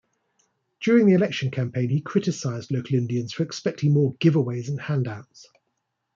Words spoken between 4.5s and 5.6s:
and handouts".